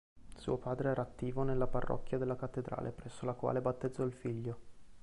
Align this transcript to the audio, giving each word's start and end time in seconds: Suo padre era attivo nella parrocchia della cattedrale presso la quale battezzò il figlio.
Suo 0.35 0.57
padre 0.57 0.89
era 0.89 1.03
attivo 1.03 1.43
nella 1.43 1.67
parrocchia 1.67 2.17
della 2.17 2.35
cattedrale 2.35 2.89
presso 2.89 3.27
la 3.27 3.33
quale 3.33 3.61
battezzò 3.61 4.01
il 4.03 4.13
figlio. 4.13 4.59